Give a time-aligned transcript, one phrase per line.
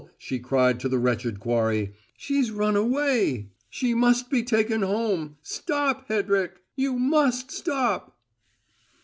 [0.17, 1.93] she cried to the wretched quarry.
[2.17, 3.51] "She's run away.
[3.69, 5.37] She must be taken home.
[5.43, 6.59] Stop, Hedrick!
[6.75, 8.17] You must stop!"